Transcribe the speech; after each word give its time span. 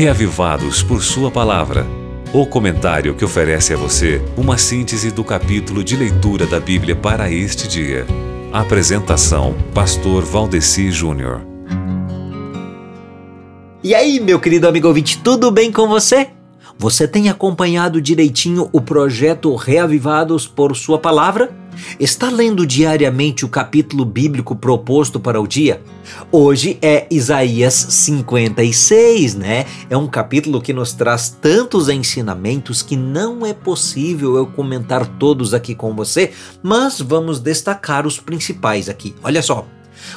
Reavivados 0.00 0.82
por 0.82 1.02
Sua 1.02 1.30
Palavra. 1.30 1.86
O 2.32 2.46
comentário 2.46 3.14
que 3.14 3.22
oferece 3.22 3.74
a 3.74 3.76
você 3.76 4.18
uma 4.34 4.56
síntese 4.56 5.10
do 5.10 5.22
capítulo 5.22 5.84
de 5.84 5.94
leitura 5.94 6.46
da 6.46 6.58
Bíblia 6.58 6.96
para 6.96 7.30
este 7.30 7.68
dia. 7.68 8.06
Apresentação: 8.50 9.54
Pastor 9.74 10.24
Valdeci 10.24 10.90
Júnior. 10.90 11.42
E 13.84 13.94
aí, 13.94 14.18
meu 14.20 14.40
querido 14.40 14.66
amigo 14.66 14.88
ouvinte, 14.88 15.18
tudo 15.18 15.50
bem 15.50 15.70
com 15.70 15.86
você? 15.86 16.30
Você 16.80 17.06
tem 17.06 17.28
acompanhado 17.28 18.00
direitinho 18.00 18.70
o 18.72 18.80
projeto 18.80 19.54
Reavivados 19.54 20.46
por 20.46 20.74
Sua 20.74 20.98
Palavra? 20.98 21.54
Está 22.00 22.30
lendo 22.30 22.66
diariamente 22.66 23.44
o 23.44 23.50
capítulo 23.50 24.02
bíblico 24.02 24.56
proposto 24.56 25.20
para 25.20 25.38
o 25.38 25.46
dia? 25.46 25.82
Hoje 26.32 26.78
é 26.80 27.06
Isaías 27.10 27.74
56, 27.74 29.34
né? 29.34 29.66
É 29.90 29.96
um 29.96 30.06
capítulo 30.06 30.58
que 30.62 30.72
nos 30.72 30.94
traz 30.94 31.28
tantos 31.28 31.90
ensinamentos 31.90 32.80
que 32.80 32.96
não 32.96 33.44
é 33.44 33.52
possível 33.52 34.36
eu 34.38 34.46
comentar 34.46 35.06
todos 35.18 35.52
aqui 35.52 35.74
com 35.74 35.94
você, 35.94 36.32
mas 36.62 36.98
vamos 36.98 37.40
destacar 37.40 38.06
os 38.06 38.18
principais 38.18 38.88
aqui. 38.88 39.14
Olha 39.22 39.42
só. 39.42 39.66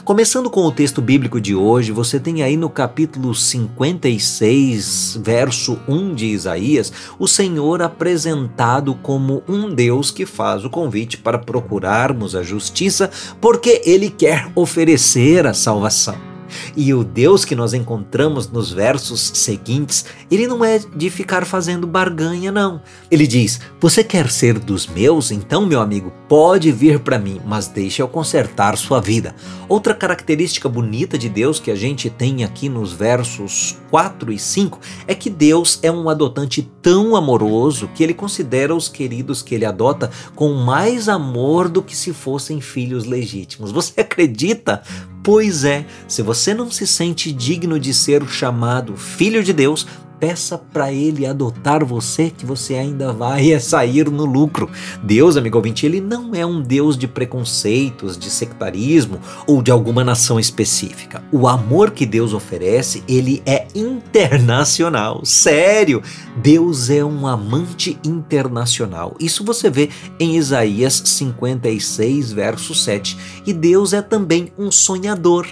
Começando 0.03 0.49
com 0.49 0.61
o 0.65 0.71
texto 0.71 1.01
bíblico 1.01 1.39
de 1.39 1.55
hoje, 1.55 1.91
você 1.91 2.19
tem 2.19 2.43
aí 2.43 2.57
no 2.57 2.69
capítulo 2.69 3.33
56, 3.33 5.19
verso 5.21 5.79
1 5.87 6.15
de 6.15 6.25
Isaías, 6.27 6.91
o 7.17 7.27
Senhor 7.27 7.81
apresentado 7.81 8.95
como 8.95 9.43
um 9.47 9.73
Deus 9.73 10.11
que 10.11 10.25
faz 10.25 10.65
o 10.65 10.69
convite 10.69 11.17
para 11.17 11.37
procurarmos 11.37 12.35
a 12.35 12.43
justiça, 12.43 13.09
porque 13.39 13.81
ele 13.85 14.09
quer 14.09 14.51
oferecer 14.55 15.47
a 15.47 15.53
salvação. 15.53 16.32
E 16.75 16.93
o 16.93 17.03
Deus 17.03 17.45
que 17.45 17.55
nós 17.55 17.73
encontramos 17.73 18.49
nos 18.49 18.71
versos 18.71 19.31
seguintes, 19.35 20.05
ele 20.29 20.47
não 20.47 20.63
é 20.63 20.79
de 20.79 21.09
ficar 21.09 21.45
fazendo 21.45 21.87
barganha, 21.87 22.51
não. 22.51 22.81
Ele 23.09 23.27
diz: 23.27 23.59
Você 23.79 24.03
quer 24.03 24.29
ser 24.29 24.59
dos 24.59 24.87
meus? 24.87 25.31
Então, 25.31 25.65
meu 25.65 25.81
amigo, 25.81 26.11
pode 26.27 26.71
vir 26.71 26.99
para 26.99 27.19
mim, 27.19 27.39
mas 27.45 27.67
deixe 27.67 28.01
eu 28.01 28.07
consertar 28.07 28.77
sua 28.77 28.99
vida. 28.99 29.35
Outra 29.67 29.93
característica 29.93 30.67
bonita 30.67 31.17
de 31.17 31.29
Deus 31.29 31.59
que 31.59 31.71
a 31.71 31.75
gente 31.75 32.09
tem 32.09 32.43
aqui 32.43 32.69
nos 32.69 32.91
versos 32.91 33.77
4 33.89 34.31
e 34.31 34.39
5 34.39 34.79
é 35.07 35.15
que 35.15 35.29
Deus 35.29 35.79
é 35.81 35.91
um 35.91 36.09
adotante 36.09 36.61
tão 36.81 37.15
amoroso 37.15 37.89
que 37.93 38.03
ele 38.03 38.13
considera 38.13 38.75
os 38.75 38.89
queridos 38.89 39.41
que 39.41 39.55
ele 39.55 39.65
adota 39.65 40.09
com 40.35 40.53
mais 40.53 41.07
amor 41.07 41.69
do 41.69 41.81
que 41.81 41.95
se 41.95 42.13
fossem 42.13 42.59
filhos 42.59 43.05
legítimos. 43.05 43.71
Você 43.71 44.01
acredita? 44.01 44.81
Pois 45.23 45.63
é, 45.63 45.85
se 46.05 46.21
você 46.21 46.53
não 46.53 46.69
se 46.69 46.85
sente 46.85 47.31
digno 47.31 47.79
de 47.79 47.93
ser 47.93 48.27
chamado 48.27 48.97
filho 48.97 49.41
de 49.41 49.53
Deus, 49.53 49.87
peça 50.23 50.57
para 50.57 50.89
ele 50.89 51.25
adotar 51.25 51.83
você 51.83 52.29
que 52.29 52.45
você 52.45 52.75
ainda 52.75 53.11
vai 53.11 53.43
sair 53.59 54.09
no 54.09 54.23
lucro. 54.23 54.69
Deus, 55.03 55.35
amigo 55.35 55.57
ouvinte, 55.57 55.85
ele 55.85 55.99
não 55.99 56.33
é 56.33 56.45
um 56.45 56.61
Deus 56.61 56.97
de 56.97 57.09
preconceitos, 57.09 58.17
de 58.17 58.29
sectarismo 58.29 59.19
ou 59.45 59.61
de 59.61 59.69
alguma 59.69 60.01
nação 60.01 60.39
específica. 60.39 61.21
O 61.29 61.45
amor 61.45 61.91
que 61.91 62.05
Deus 62.05 62.33
oferece, 62.33 63.03
ele 63.05 63.43
é 63.45 63.67
internacional. 63.75 65.25
Sério, 65.25 66.01
Deus 66.37 66.89
é 66.89 67.03
um 67.03 67.27
amante 67.27 67.99
internacional. 68.01 69.17
Isso 69.19 69.43
você 69.43 69.69
vê 69.69 69.89
em 70.17 70.37
Isaías 70.37 71.03
56, 71.03 72.31
verso 72.31 72.73
7. 72.73 73.17
E 73.45 73.51
Deus 73.51 73.91
é 73.91 74.01
também 74.01 74.53
um 74.57 74.71
sonhador. 74.71 75.45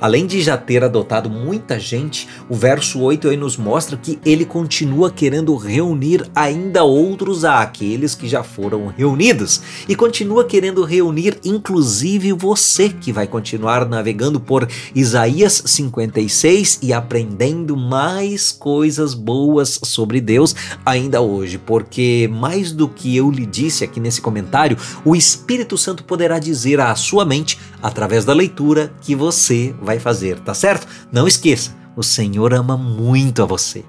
Além 0.00 0.26
de 0.26 0.42
já 0.42 0.56
ter 0.56 0.84
adotado 0.84 1.30
muita 1.30 1.78
gente, 1.80 2.28
o 2.48 2.54
verso 2.54 3.00
8 3.00 3.28
aí 3.28 3.36
nos 3.36 3.56
mostra 3.56 3.96
que 3.96 4.18
ele 4.24 4.44
continua 4.44 5.10
querendo 5.10 5.56
reunir 5.56 6.28
ainda 6.34 6.84
outros 6.84 7.44
àqueles 7.44 8.14
que 8.14 8.28
já 8.28 8.42
foram 8.42 8.86
reunidos. 8.86 9.62
E 9.88 9.94
continua 9.94 10.44
querendo 10.44 10.84
reunir 10.84 11.38
inclusive 11.44 12.32
você 12.32 12.88
que 12.88 13.12
vai 13.12 13.26
continuar 13.26 13.88
navegando 13.88 14.38
por 14.38 14.68
Isaías 14.94 15.62
56 15.64 16.80
e 16.82 16.92
aprendendo 16.92 17.76
mais 17.76 18.52
coisas 18.52 19.14
boas 19.14 19.80
sobre 19.82 20.20
Deus 20.20 20.54
ainda 20.84 21.20
hoje, 21.20 21.58
porque 21.58 22.28
mais 22.32 22.72
do 22.72 22.88
que 22.88 23.16
eu 23.16 23.30
lhe 23.30 23.46
disse 23.46 23.84
aqui 23.84 24.00
nesse 24.00 24.20
comentário, 24.20 24.76
o 25.04 25.16
Espírito 25.16 25.78
Santo 25.78 26.04
poderá 26.04 26.38
dizer 26.38 26.80
à 26.80 26.94
sua 26.94 27.24
mente 27.24 27.58
através 27.86 28.24
da 28.24 28.32
leitura 28.32 28.92
que 29.00 29.14
você 29.14 29.72
vai 29.80 30.00
fazer, 30.00 30.40
tá 30.40 30.52
certo? 30.52 30.88
Não 31.12 31.28
esqueça, 31.28 31.72
o 31.94 32.02
Senhor 32.02 32.52
ama 32.52 32.76
muito 32.76 33.44
a 33.44 33.46
você. 33.46 33.84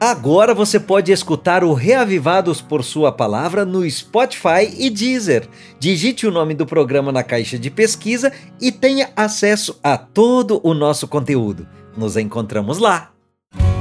Agora 0.00 0.54
você 0.54 0.80
pode 0.80 1.12
escutar 1.12 1.62
o 1.62 1.74
Reavivados 1.74 2.62
por 2.62 2.82
Sua 2.82 3.12
Palavra 3.12 3.66
no 3.66 3.88
Spotify 3.88 4.74
e 4.78 4.88
Deezer. 4.88 5.46
Digite 5.78 6.26
o 6.26 6.30
nome 6.30 6.54
do 6.54 6.64
programa 6.64 7.12
na 7.12 7.22
caixa 7.22 7.58
de 7.58 7.70
pesquisa 7.70 8.32
e 8.58 8.72
tenha 8.72 9.10
acesso 9.14 9.78
a 9.82 9.98
todo 9.98 10.58
o 10.64 10.72
nosso 10.72 11.06
conteúdo. 11.06 11.68
Nos 11.94 12.16
encontramos 12.16 12.78
lá. 12.78 13.10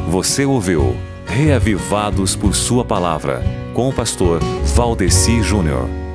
Você 0.09 0.43
ouviu 0.43 0.93
Reavivados 1.25 2.35
por 2.35 2.53
Sua 2.53 2.83
Palavra 2.83 3.41
com 3.73 3.87
o 3.87 3.93
pastor 3.93 4.41
Valdeci 4.75 5.41
Júnior. 5.41 6.08